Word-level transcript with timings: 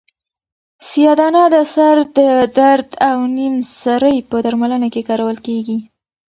سیاه 0.89 1.15
دانه 1.19 1.43
د 1.53 1.55
سر 1.73 1.95
د 2.17 2.19
درد 2.57 2.89
او 3.09 3.17
نیم 3.37 3.55
سری 3.81 4.17
په 4.29 4.37
درملنه 4.45 4.87
کې 4.93 5.01
کارول 5.09 5.37
کیږي. 5.47 5.77